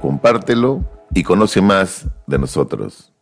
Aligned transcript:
compártelo 0.00 0.84
y 1.14 1.22
conoce 1.22 1.60
más 1.60 2.08
de 2.26 2.38
nosotros. 2.38 3.12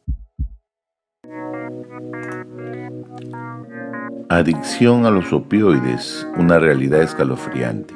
Adicción 4.30 5.06
a 5.06 5.10
los 5.10 5.32
opioides, 5.32 6.26
una 6.36 6.58
realidad 6.58 7.02
escalofriante. 7.02 7.94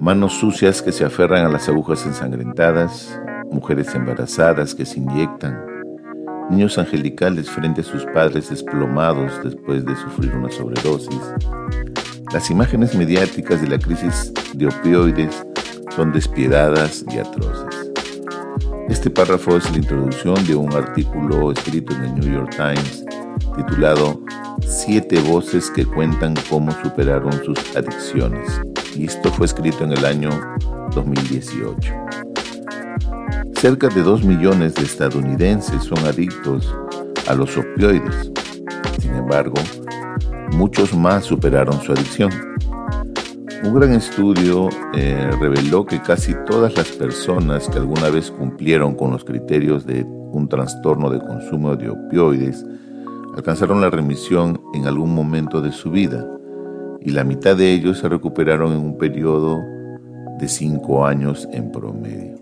Manos 0.00 0.32
sucias 0.32 0.82
que 0.82 0.90
se 0.90 1.04
aferran 1.04 1.46
a 1.46 1.48
las 1.48 1.68
agujas 1.68 2.04
ensangrentadas, 2.04 3.20
mujeres 3.52 3.94
embarazadas 3.94 4.74
que 4.74 4.84
se 4.84 4.98
inyectan, 4.98 5.64
niños 6.50 6.76
angelicales 6.78 7.48
frente 7.48 7.82
a 7.82 7.84
sus 7.84 8.04
padres 8.06 8.50
desplomados 8.50 9.32
después 9.44 9.84
de 9.84 9.94
sufrir 9.94 10.34
una 10.34 10.50
sobredosis. 10.50 11.22
Las 12.32 12.50
imágenes 12.50 12.96
mediáticas 12.96 13.60
de 13.62 13.68
la 13.68 13.78
crisis 13.78 14.32
de 14.54 14.66
opioides 14.66 15.44
son 15.96 16.12
despiadadas 16.12 17.04
y 17.12 17.18
atroces. 17.18 17.92
Este 18.88 19.10
párrafo 19.10 19.56
es 19.56 19.70
la 19.70 19.78
introducción 19.78 20.44
de 20.46 20.54
un 20.54 20.72
artículo 20.72 21.52
escrito 21.52 21.94
en 21.94 22.04
el 22.04 22.14
New 22.16 22.32
York 22.32 22.54
Times 22.56 23.04
titulado 23.56 24.20
Siete 24.66 25.20
voces 25.20 25.70
que 25.70 25.84
cuentan 25.84 26.34
cómo 26.48 26.72
superaron 26.82 27.32
sus 27.44 27.58
adicciones. 27.76 28.48
Y 28.96 29.06
esto 29.06 29.30
fue 29.32 29.46
escrito 29.46 29.84
en 29.84 29.92
el 29.92 30.04
año 30.04 30.30
2018. 30.94 31.94
Cerca 33.54 33.88
de 33.88 34.02
2 34.02 34.24
millones 34.24 34.74
de 34.74 34.82
estadounidenses 34.82 35.84
son 35.84 35.98
adictos 36.06 36.74
a 37.28 37.34
los 37.34 37.56
opioides. 37.56 38.32
Sin 39.00 39.14
embargo, 39.14 39.56
muchos 40.52 40.94
más 40.94 41.24
superaron 41.24 41.80
su 41.82 41.92
adicción. 41.92 42.51
Un 43.64 43.74
gran 43.74 43.92
estudio 43.92 44.68
eh, 44.92 45.30
reveló 45.38 45.86
que 45.86 46.00
casi 46.02 46.34
todas 46.46 46.76
las 46.76 46.90
personas 46.90 47.68
que 47.68 47.78
alguna 47.78 48.10
vez 48.10 48.28
cumplieron 48.32 48.96
con 48.96 49.12
los 49.12 49.24
criterios 49.24 49.86
de 49.86 50.04
un 50.04 50.48
trastorno 50.48 51.08
de 51.10 51.20
consumo 51.20 51.76
de 51.76 51.88
opioides 51.88 52.66
alcanzaron 53.36 53.80
la 53.80 53.88
remisión 53.88 54.60
en 54.74 54.88
algún 54.88 55.14
momento 55.14 55.60
de 55.60 55.70
su 55.70 55.92
vida 55.92 56.26
y 57.00 57.10
la 57.10 57.22
mitad 57.22 57.56
de 57.56 57.72
ellos 57.72 57.98
se 57.98 58.08
recuperaron 58.08 58.72
en 58.72 58.78
un 58.78 58.98
periodo 58.98 59.60
de 60.40 60.48
cinco 60.48 61.06
años 61.06 61.48
en 61.52 61.70
promedio. 61.70 62.34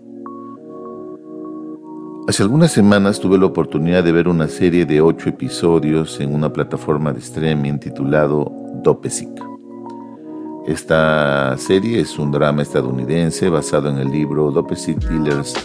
Hace 2.27 2.41
algunas 2.41 2.71
semanas 2.71 3.19
tuve 3.19 3.37
la 3.37 3.45
oportunidad 3.45 4.03
de 4.03 4.11
ver 4.11 4.27
una 4.27 4.47
serie 4.47 4.87
de 4.87 5.01
ocho 5.01 5.29
episodios 5.29 6.19
en 6.19 6.33
una 6.33 6.51
plataforma 6.51 7.13
de 7.13 7.19
streaming 7.19 7.77
titulado 7.77 8.51
Dopesic. 8.83 9.51
Esta 10.67 11.57
serie 11.57 12.01
es 12.01 12.19
un 12.19 12.31
drama 12.31 12.61
estadounidense 12.61 13.49
basado 13.49 13.89
en 13.89 13.97
el 13.97 14.11
libro 14.11 14.51
Dopesic 14.51 14.99
Dealers, 15.09 15.55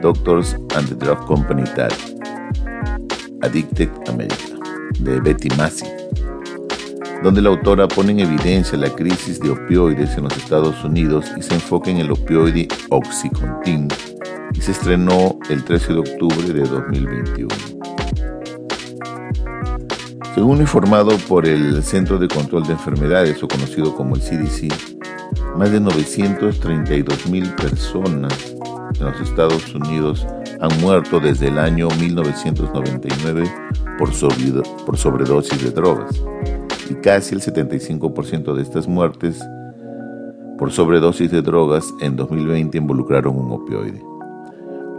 Doctors 0.00 0.56
and 0.74 0.88
the 0.88 0.94
Drug 0.94 1.26
Company 1.26 1.64
Addicted 3.42 3.90
America 4.08 4.56
de 5.00 5.20
Betty 5.20 5.48
Massey, 5.56 5.88
donde 7.22 7.42
la 7.42 7.50
autora 7.50 7.86
pone 7.86 8.12
en 8.12 8.20
evidencia 8.20 8.78
la 8.78 8.88
crisis 8.88 9.38
de 9.40 9.50
opioides 9.50 10.16
en 10.16 10.24
los 10.24 10.36
Estados 10.38 10.82
Unidos 10.82 11.26
y 11.36 11.42
se 11.42 11.54
enfoca 11.54 11.90
en 11.90 11.98
el 11.98 12.10
opioide 12.10 12.66
Oxycontin 12.88 13.88
y 14.54 14.60
se 14.62 14.72
estrenó 14.72 15.38
el 15.50 15.64
13 15.64 15.92
de 15.92 15.98
octubre 15.98 16.52
de 16.52 16.62
2021. 16.62 17.75
Según 20.36 20.60
informado 20.60 21.16
por 21.30 21.48
el 21.48 21.82
Centro 21.82 22.18
de 22.18 22.28
Control 22.28 22.62
de 22.64 22.74
Enfermedades, 22.74 23.42
o 23.42 23.48
conocido 23.48 23.96
como 23.96 24.16
el 24.16 24.20
CDC, 24.20 24.68
más 25.56 25.72
de 25.72 25.80
932 25.80 27.26
mil 27.30 27.48
personas 27.54 28.54
en 29.00 29.06
los 29.06 29.18
Estados 29.18 29.74
Unidos 29.74 30.26
han 30.60 30.78
muerto 30.82 31.20
desde 31.20 31.48
el 31.48 31.58
año 31.58 31.88
1999 31.98 33.50
por, 33.96 34.12
sobredosis 34.98 35.64
de 35.64 35.70
drogas 35.70 36.22
y 36.90 36.94
casi 36.96 37.34
el 37.34 37.40
75% 37.40 38.54
de 38.54 38.62
estas 38.62 38.86
muertes 38.86 39.42
por 40.58 40.70
sobredosis 40.70 41.30
de 41.30 41.40
drogas 41.40 41.94
en 42.02 42.14
2020 42.14 42.76
involucraron 42.76 43.38
un 43.38 43.52
opioide. 43.52 44.04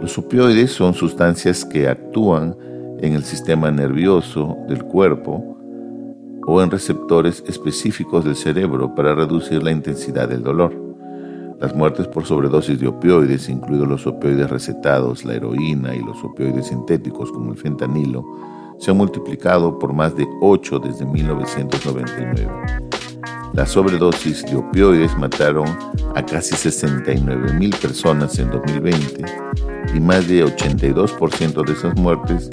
Los 0.00 0.18
opioides 0.18 0.72
son 0.72 0.94
sustancias 0.94 1.64
que 1.64 1.86
actúan 1.86 2.56
en 3.00 3.12
el 3.14 3.24
sistema 3.24 3.70
nervioso 3.70 4.56
del 4.68 4.84
cuerpo 4.84 5.56
o 6.46 6.62
en 6.62 6.70
receptores 6.70 7.44
específicos 7.46 8.24
del 8.24 8.36
cerebro 8.36 8.94
para 8.94 9.14
reducir 9.14 9.62
la 9.62 9.70
intensidad 9.70 10.28
del 10.28 10.42
dolor. 10.42 10.74
Las 11.60 11.74
muertes 11.74 12.06
por 12.08 12.24
sobredosis 12.24 12.80
de 12.80 12.88
opioides, 12.88 13.48
incluidos 13.48 13.88
los 13.88 14.06
opioides 14.06 14.48
recetados, 14.48 15.24
la 15.24 15.34
heroína 15.34 15.94
y 15.94 16.00
los 16.00 16.22
opioides 16.24 16.68
sintéticos 16.68 17.30
como 17.32 17.52
el 17.52 17.58
fentanilo, 17.58 18.24
se 18.78 18.92
han 18.92 18.96
multiplicado 18.96 19.78
por 19.78 19.92
más 19.92 20.16
de 20.16 20.26
8 20.40 20.78
desde 20.78 21.04
1999. 21.04 22.48
Las 23.54 23.70
sobredosis 23.70 24.44
de 24.46 24.56
opioides 24.56 25.16
mataron 25.18 25.66
a 26.14 26.24
casi 26.24 26.54
69 26.54 27.54
mil 27.54 27.74
personas 27.76 28.38
en 28.38 28.50
2020 28.50 29.24
y 29.94 30.00
más 30.00 30.28
de 30.28 30.44
82% 30.44 31.66
de 31.66 31.72
esas 31.72 31.96
muertes 31.96 32.48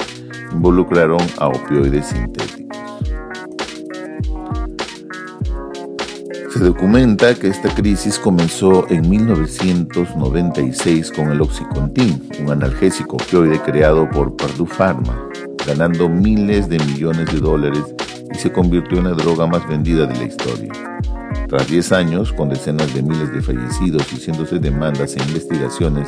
involucraron 0.55 1.19
a 1.38 1.47
opioides 1.47 2.07
sintéticos. 2.07 2.77
Se 6.51 6.59
documenta 6.59 7.35
que 7.35 7.49
esta 7.49 7.73
crisis 7.75 8.17
comenzó 8.17 8.88
en 8.89 9.09
1996 9.09 11.11
con 11.11 11.29
el 11.29 11.41
Oxycontin, 11.41 12.29
un 12.39 12.51
analgésico 12.51 13.17
opioide 13.17 13.59
creado 13.59 14.09
por 14.09 14.38
Purdue 14.38 14.66
Pharma, 14.66 15.29
ganando 15.67 16.07
miles 16.07 16.69
de 16.69 16.79
millones 16.79 17.29
de 17.33 17.39
dólares 17.39 17.83
y 18.33 18.37
se 18.37 18.53
convirtió 18.53 18.99
en 18.99 19.05
la 19.05 19.11
droga 19.11 19.47
más 19.47 19.67
vendida 19.67 20.05
de 20.05 20.16
la 20.16 20.23
historia. 20.23 20.72
Tras 21.49 21.67
10 21.67 21.91
años, 21.91 22.31
con 22.31 22.47
decenas 22.47 22.93
de 22.93 23.03
miles 23.03 23.33
de 23.33 23.41
fallecidos 23.41 24.13
y 24.13 24.16
cientos 24.16 24.51
de 24.51 24.59
demandas 24.59 25.17
e 25.17 25.23
investigaciones, 25.23 26.07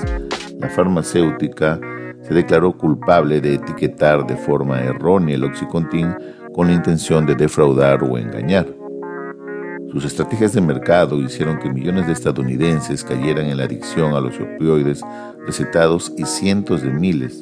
la 0.59 0.69
farmacéutica 0.69 1.79
se 2.27 2.33
declaró 2.33 2.73
culpable 2.73 3.39
de 3.39 3.55
etiquetar 3.55 4.27
de 4.27 4.35
forma 4.35 4.81
errónea 4.81 5.35
el 5.35 5.45
Oxycontin 5.45 6.13
con 6.53 6.67
la 6.67 6.73
intención 6.73 7.25
de 7.25 7.35
defraudar 7.35 8.03
o 8.03 8.17
engañar. 8.17 8.67
Sus 9.91 10.03
estrategias 10.03 10.51
de 10.51 10.59
mercado 10.59 11.21
hicieron 11.21 11.57
que 11.59 11.69
millones 11.69 12.07
de 12.07 12.13
estadounidenses 12.13 13.05
cayeran 13.05 13.45
en 13.45 13.57
la 13.57 13.63
adicción 13.63 14.13
a 14.13 14.19
los 14.19 14.37
opioides 14.39 15.01
recetados 15.45 16.11
y 16.17 16.25
cientos 16.25 16.81
de 16.81 16.91
miles 16.91 17.39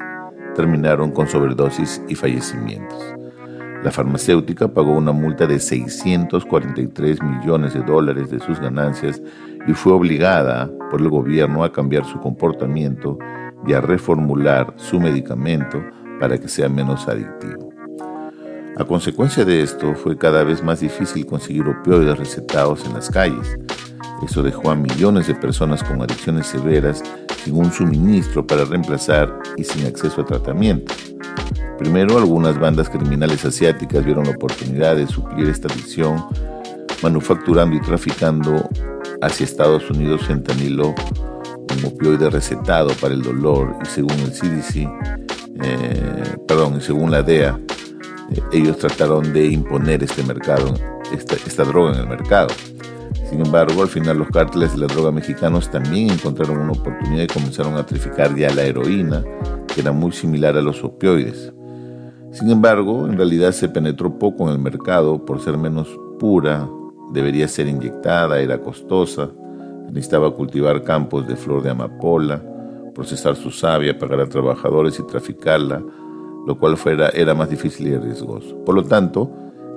terminaron 0.53 1.11
con 1.11 1.27
sobredosis 1.27 2.01
y 2.07 2.13
fallecimientos. 2.13 3.03
La 3.83 3.91
farmacéutica 3.91 4.67
pagó 4.67 4.91
una 4.91 5.11
multa 5.11 5.47
de 5.47 5.59
643 5.59 7.21
millones 7.21 7.73
de 7.73 7.81
dólares 7.81 8.29
de 8.29 8.39
sus 8.39 8.59
ganancias 8.59 9.21
y 9.67 9.73
fue 9.73 9.93
obligada 9.93 10.69
por 10.91 11.01
el 11.01 11.09
gobierno 11.09 11.63
a 11.63 11.71
cambiar 11.71 12.05
su 12.05 12.19
comportamiento 12.19 13.17
y 13.67 13.73
a 13.73 13.81
reformular 13.81 14.73
su 14.77 14.99
medicamento 14.99 15.83
para 16.19 16.37
que 16.37 16.47
sea 16.47 16.69
menos 16.69 17.07
adictivo. 17.07 17.69
A 18.77 18.83
consecuencia 18.83 19.45
de 19.45 19.61
esto, 19.61 19.95
fue 19.95 20.17
cada 20.17 20.43
vez 20.43 20.61
más 20.61 20.81
difícil 20.81 21.25
conseguir 21.25 21.65
opioides 21.67 22.17
recetados 22.17 22.85
en 22.85 22.93
las 22.93 23.09
calles. 23.09 23.57
Eso 24.21 24.43
dejó 24.43 24.69
a 24.69 24.75
millones 24.75 25.27
de 25.27 25.35
personas 25.35 25.83
con 25.83 26.01
adicciones 26.01 26.47
severas 26.47 27.01
sin 27.43 27.55
un 27.55 27.71
suministro 27.71 28.45
para 28.45 28.65
reemplazar 28.65 29.33
y 29.55 29.63
sin 29.63 29.85
acceso 29.85 30.21
a 30.21 30.25
tratamiento. 30.25 30.93
Primero, 31.77 32.17
algunas 32.17 32.59
bandas 32.59 32.89
criminales 32.89 33.45
asiáticas 33.45 34.03
vieron 34.03 34.25
la 34.25 34.31
oportunidad 34.31 34.95
de 34.95 35.07
suplir 35.07 35.47
esta 35.47 35.67
adicción 35.71 36.25
manufacturando 37.01 37.75
y 37.75 37.81
traficando 37.81 38.69
hacia 39.21 39.43
Estados 39.43 39.89
Unidos 39.89 40.25
fentanilo, 40.25 40.95
opioide 41.83 42.29
recetado 42.29 42.89
para 43.01 43.13
el 43.13 43.21
dolor 43.21 43.75
y 43.83 43.85
según 43.87 44.11
el 44.19 44.31
CDC, 44.31 44.87
eh, 45.61 46.37
perdón, 46.47 46.77
y 46.77 46.81
según 46.81 47.11
la 47.11 47.23
DEA, 47.23 47.59
eh, 48.31 48.41
ellos 48.53 48.77
trataron 48.77 49.33
de 49.33 49.47
imponer 49.47 50.03
este 50.03 50.23
mercado, 50.23 50.73
esta, 51.11 51.35
esta 51.35 51.63
droga 51.63 51.93
en 51.93 52.01
el 52.01 52.07
mercado. 52.07 52.49
Sin 53.29 53.43
embargo, 53.43 53.81
al 53.81 53.87
final 53.87 54.19
los 54.19 54.29
cárteles 54.29 54.73
de 54.73 54.79
la 54.79 54.87
droga 54.87 55.11
mexicanos 55.11 55.69
también 55.69 56.11
encontraron 56.11 56.59
una 56.59 56.73
oportunidad 56.73 57.23
y 57.23 57.27
comenzaron 57.27 57.75
a 57.75 57.85
traficar 57.85 58.35
ya 58.35 58.53
la 58.53 58.63
heroína, 58.63 59.23
que 59.67 59.81
era 59.81 59.91
muy 59.91 60.11
similar 60.11 60.55
a 60.55 60.61
los 60.61 60.83
opioides. 60.83 61.51
Sin 62.31 62.49
embargo, 62.49 63.05
en 63.07 63.17
realidad 63.17 63.51
se 63.51 63.69
penetró 63.69 64.19
poco 64.19 64.45
en 64.45 64.53
el 64.53 64.59
mercado 64.59 65.25
por 65.25 65.41
ser 65.41 65.57
menos 65.57 65.87
pura, 66.19 66.69
debería 67.13 67.47
ser 67.47 67.67
inyectada, 67.67 68.39
era 68.39 68.61
costosa, 68.61 69.31
necesitaba 69.87 70.33
cultivar 70.33 70.83
campos 70.83 71.27
de 71.27 71.35
flor 71.35 71.61
de 71.63 71.71
amapola, 71.71 72.41
procesar 72.93 73.35
su 73.35 73.51
savia, 73.51 73.97
pagar 73.97 74.21
a 74.21 74.29
trabajadores 74.29 74.99
y 74.99 75.03
traficarla, 75.03 75.83
lo 76.45 76.57
cual 76.57 76.77
fuera, 76.77 77.09
era 77.09 77.33
más 77.33 77.49
difícil 77.49 77.87
y 77.87 77.97
riesgoso. 77.97 78.57
Por 78.63 78.75
lo 78.75 78.83
tanto, 78.83 79.29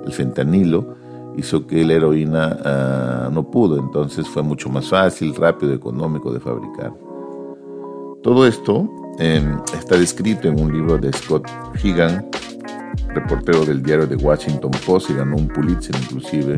el 0.05 0.11
fentanilo 0.11 0.95
hizo 1.35 1.65
que 1.67 1.83
la 1.85 1.93
heroína 1.93 2.57
ah, 2.63 3.29
no 3.31 3.49
pudo, 3.49 3.77
entonces 3.79 4.27
fue 4.27 4.41
mucho 4.41 4.69
más 4.69 4.89
fácil, 4.89 5.35
rápido, 5.35 5.73
económico 5.73 6.31
de 6.31 6.39
fabricar. 6.39 6.93
Todo 8.23 8.45
esto 8.45 8.89
em, 9.19 9.57
está 9.73 9.97
descrito 9.97 10.47
en 10.47 10.59
un 10.59 10.73
libro 10.73 10.97
de 10.97 11.11
Scott 11.13 11.47
Higan, 11.81 12.29
reportero 13.13 13.65
del 13.65 13.81
diario 13.81 14.07
The 14.07 14.15
Washington 14.15 14.71
Post 14.85 15.09
y 15.09 15.13
ganó 15.13 15.37
un 15.37 15.47
Pulitzer 15.47 15.95
inclusive, 15.95 16.57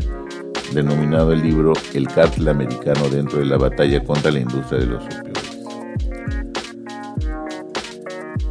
denominado 0.73 1.31
el 1.33 1.41
libro 1.41 1.73
El 1.93 2.07
cártel 2.07 2.47
americano 2.47 3.09
dentro 3.09 3.39
de 3.39 3.45
la 3.45 3.57
batalla 3.57 4.03
contra 4.03 4.31
la 4.31 4.39
industria 4.39 4.79
de 4.79 4.85
los 4.85 5.03
opioides. 5.03 5.31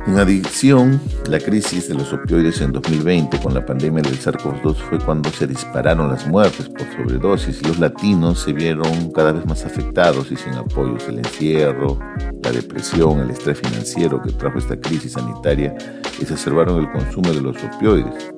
En 0.06 0.18
adicción, 0.18 1.00
la 1.28 1.38
crisis 1.38 1.88
de 1.88 1.94
los 1.94 2.12
opioides 2.12 2.60
en 2.62 2.72
2020 2.72 3.38
con 3.38 3.54
la 3.54 3.64
pandemia 3.64 4.02
del 4.02 4.18
SARS-CoV-2 4.18 4.74
fue 4.74 4.98
cuando 4.98 5.30
se 5.30 5.46
dispararon 5.46 6.10
las 6.10 6.26
muertes 6.26 6.68
por 6.68 6.86
sobredosis 6.96 7.60
y 7.60 7.66
los 7.66 7.78
latinos 7.78 8.40
se 8.40 8.52
vieron 8.52 9.12
cada 9.12 9.32
vez 9.32 9.44
más 9.46 9.64
afectados 9.64 10.32
y 10.32 10.36
sin 10.36 10.54
apoyos. 10.54 11.06
El 11.06 11.18
encierro, 11.18 11.98
la 12.42 12.50
depresión, 12.50 13.20
el 13.20 13.30
estrés 13.30 13.60
financiero 13.60 14.20
que 14.20 14.32
trajo 14.32 14.58
esta 14.58 14.80
crisis 14.80 15.12
sanitaria 15.12 15.76
exacerbaron 16.20 16.80
el 16.80 16.90
consumo 16.90 17.32
de 17.32 17.42
los 17.42 17.56
opioides 17.62 18.32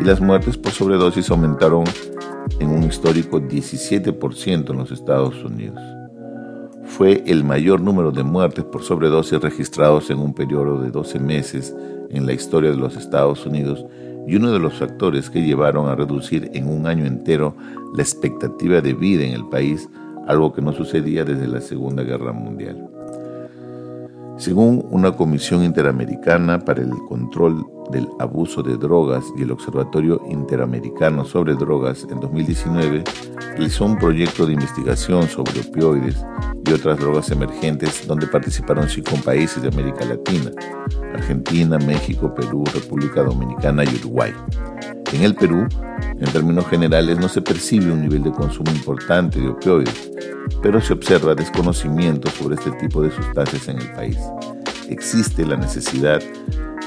y 0.00 0.04
las 0.04 0.20
muertes 0.20 0.56
por 0.56 0.72
sobredosis 0.72 1.30
aumentaron 1.30 1.84
en 2.62 2.70
un 2.70 2.84
histórico 2.84 3.40
17% 3.40 4.70
en 4.70 4.78
los 4.78 4.92
Estados 4.92 5.42
Unidos 5.42 5.80
fue 6.84 7.24
el 7.26 7.42
mayor 7.42 7.80
número 7.80 8.12
de 8.12 8.22
muertes 8.22 8.64
por 8.64 8.84
sobredosis 8.84 9.40
registrados 9.40 10.10
en 10.10 10.18
un 10.18 10.32
periodo 10.32 10.80
de 10.80 10.90
12 10.90 11.18
meses 11.18 11.74
en 12.10 12.24
la 12.24 12.32
historia 12.32 12.70
de 12.70 12.76
los 12.76 12.96
Estados 12.96 13.44
Unidos 13.46 13.84
y 14.28 14.36
uno 14.36 14.52
de 14.52 14.60
los 14.60 14.74
factores 14.74 15.28
que 15.28 15.42
llevaron 15.42 15.88
a 15.88 15.96
reducir 15.96 16.50
en 16.54 16.68
un 16.68 16.86
año 16.86 17.04
entero 17.04 17.56
la 17.96 18.02
expectativa 18.02 18.80
de 18.80 18.94
vida 18.94 19.24
en 19.24 19.32
el 19.32 19.48
país, 19.48 19.88
algo 20.28 20.52
que 20.52 20.62
no 20.62 20.72
sucedía 20.72 21.24
desde 21.24 21.48
la 21.48 21.60
Segunda 21.60 22.04
Guerra 22.04 22.32
Mundial. 22.32 22.88
Según 24.36 24.86
una 24.90 25.12
comisión 25.12 25.64
interamericana 25.64 26.60
para 26.60 26.82
el 26.82 26.92
control 27.08 27.66
del 27.92 28.08
abuso 28.18 28.62
de 28.62 28.76
drogas 28.76 29.24
y 29.36 29.42
el 29.42 29.52
Observatorio 29.52 30.20
Interamericano 30.28 31.24
sobre 31.24 31.54
Drogas 31.54 32.06
en 32.10 32.18
2019 32.18 33.04
realizó 33.50 33.84
un 33.84 33.98
proyecto 33.98 34.46
de 34.46 34.54
investigación 34.54 35.28
sobre 35.28 35.60
opioides 35.60 36.16
y 36.66 36.72
otras 36.72 36.98
drogas 36.98 37.30
emergentes 37.30 38.06
donde 38.06 38.26
participaron 38.26 38.88
cinco 38.88 39.16
países 39.24 39.62
de 39.62 39.68
América 39.68 40.04
Latina, 40.04 40.50
Argentina, 41.14 41.78
México, 41.78 42.34
Perú, 42.34 42.64
República 42.72 43.22
Dominicana 43.22 43.84
y 43.84 43.94
Uruguay. 43.96 44.32
En 45.12 45.22
el 45.22 45.34
Perú, 45.34 45.68
en 46.18 46.32
términos 46.32 46.66
generales, 46.68 47.18
no 47.18 47.28
se 47.28 47.42
percibe 47.42 47.92
un 47.92 48.00
nivel 48.00 48.22
de 48.22 48.32
consumo 48.32 48.70
importante 48.70 49.38
de 49.38 49.48
opioides, 49.48 50.10
pero 50.62 50.80
se 50.80 50.94
observa 50.94 51.34
desconocimiento 51.34 52.30
sobre 52.30 52.54
este 52.54 52.70
tipo 52.72 53.02
de 53.02 53.10
sustancias 53.10 53.68
en 53.68 53.78
el 53.78 53.92
país. 53.92 54.18
Existe 54.88 55.44
la 55.44 55.56
necesidad 55.56 56.22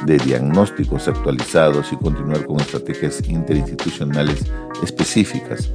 de 0.05 0.17
diagnósticos 0.17 1.07
actualizados 1.07 1.91
y 1.91 1.95
continuar 1.97 2.45
con 2.45 2.59
estrategias 2.59 3.27
interinstitucionales 3.27 4.45
específicas, 4.83 5.73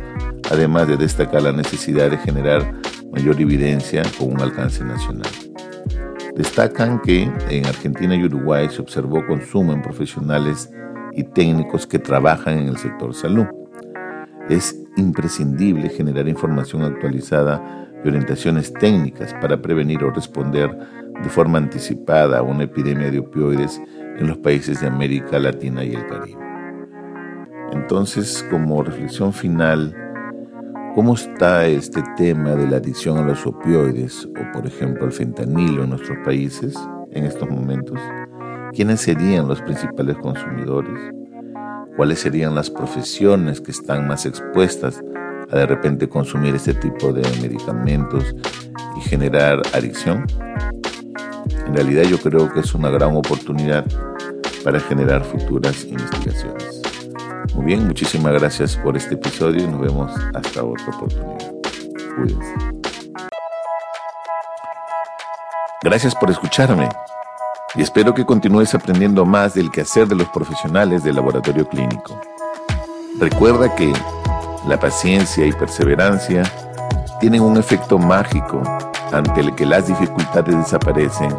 además 0.51 0.89
de 0.89 0.97
destacar 0.97 1.43
la 1.43 1.53
necesidad 1.53 2.11
de 2.11 2.19
generar 2.19 2.75
mayor 3.13 3.41
evidencia 3.41 4.03
con 4.19 4.33
un 4.33 4.41
alcance 4.41 4.85
nacional. 4.85 5.31
Destacan 6.37 7.01
que 7.01 7.31
en 7.51 7.67
Argentina 7.67 8.15
y 8.15 8.25
Uruguay 8.25 8.69
se 8.71 8.81
observó 8.81 9.27
consumo 9.27 9.73
en 9.73 9.83
profesionales 9.83 10.71
y 11.13 11.25
técnicos 11.25 11.87
que 11.87 11.99
trabajan 11.99 12.59
en 12.59 12.69
el 12.69 12.79
sector 12.79 13.15
salud. 13.15 13.47
Es 14.49 14.77
imprescindible 14.97 15.89
generar 15.89 16.29
información 16.29 16.83
actualizada 16.83 17.89
y 18.05 18.09
orientaciones 18.09 18.73
técnicas 18.73 19.35
para 19.35 19.61
prevenir 19.61 20.03
o 20.05 20.11
responder 20.11 20.77
de 21.23 21.29
forma 21.29 21.59
anticipada 21.59 22.39
a 22.39 22.43
una 22.43 22.65
epidemia 22.65 23.11
de 23.11 23.19
opioides 23.19 23.81
en 24.19 24.27
los 24.27 24.39
países 24.39 24.81
de 24.81 24.87
América 24.87 25.39
Latina 25.39 25.85
y 25.85 25.95
el 25.95 26.07
Caribe. 26.07 26.39
Entonces, 27.73 28.45
como 28.51 28.83
reflexión 28.83 29.33
final, 29.33 29.95
¿cómo 30.95 31.15
está 31.15 31.67
este 31.67 32.03
tema 32.17 32.55
de 32.57 32.67
la 32.67 32.79
adicción 32.79 33.19
a 33.19 33.23
los 33.23 33.47
opioides 33.47 34.27
o, 34.27 34.53
por 34.53 34.67
ejemplo, 34.67 35.07
el 35.07 35.13
fentanilo 35.13 35.85
en 35.85 35.91
nuestros 35.91 36.19
países 36.25 36.75
en 37.13 37.25
estos 37.25 37.49
momentos? 37.49 37.99
¿Quiénes 38.73 39.01
serían 39.01 39.49
los 39.49 39.61
principales 39.63 40.17
consumidores? 40.19 40.99
¿Cuáles 41.97 42.21
serían 42.21 42.55
las 42.55 42.71
profesiones 42.71 43.61
que 43.61 43.71
están 43.73 44.07
más 44.09 44.27
expuestas 44.27 45.03
a 45.51 45.57
de 45.57 45.67
repente 45.67 46.09
consumir 46.09 46.55
este 46.55 46.75
tipo 46.75 47.13
de 47.13 47.23
medicamentos 47.43 48.35
y 48.97 49.01
generar 49.01 49.61
adicción? 49.75 50.25
En 51.71 51.77
realidad 51.77 52.03
yo 52.03 52.19
creo 52.19 52.53
que 52.53 52.59
es 52.59 52.75
una 52.75 52.91
gran 52.91 53.17
oportunidad 53.17 53.85
para 54.65 54.81
generar 54.81 55.23
futuras 55.23 55.85
investigaciones. 55.85 56.83
Muy 57.55 57.65
bien, 57.65 57.87
muchísimas 57.87 58.33
gracias 58.33 58.77
por 58.77 58.97
este 58.97 59.15
episodio 59.15 59.63
y 59.63 59.69
nos 59.69 59.81
vemos 59.81 60.11
hasta 60.35 60.65
otra 60.65 60.87
oportunidad. 60.89 61.53
Cuídense. 62.17 62.55
Gracias 65.85 66.13
por 66.17 66.33
escucharme 66.33 66.89
y 67.77 67.83
espero 67.83 68.15
que 68.15 68.27
continúes 68.27 68.75
aprendiendo 68.75 69.25
más 69.25 69.55
del 69.55 69.71
quehacer 69.71 70.09
de 70.09 70.17
los 70.17 70.29
profesionales 70.31 71.05
del 71.05 71.15
laboratorio 71.15 71.69
clínico. 71.69 72.21
Recuerda 73.21 73.77
que 73.77 73.93
la 74.67 74.81
paciencia 74.81 75.47
y 75.47 75.53
perseverancia 75.53 76.43
tienen 77.21 77.43
un 77.43 77.57
efecto 77.59 77.97
mágico 77.97 78.61
ante 79.13 79.41
el 79.41 79.55
que 79.55 79.67
las 79.67 79.87
dificultades 79.87 80.57
desaparecen 80.57 81.35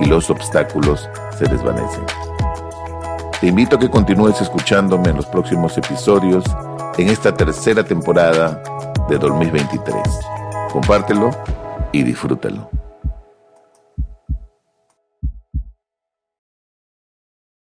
y 0.00 0.06
los 0.06 0.30
obstáculos 0.30 1.08
se 1.38 1.44
desvanecen. 1.44 2.04
Te 3.40 3.48
invito 3.48 3.76
a 3.76 3.78
que 3.78 3.90
continúes 3.90 4.40
escuchándome 4.40 5.10
en 5.10 5.16
los 5.16 5.26
próximos 5.26 5.76
episodios 5.76 6.44
en 6.96 7.08
esta 7.08 7.34
tercera 7.34 7.84
temporada 7.84 8.62
de 9.08 9.18
2023. 9.18 9.96
Compártelo 10.72 11.30
y 11.92 12.02
disfrútalo. 12.02 12.70